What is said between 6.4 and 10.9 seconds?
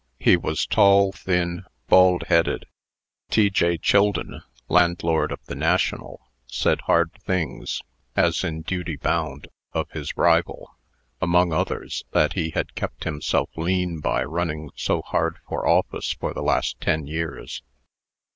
said hard things, as in duty bound, of his rival.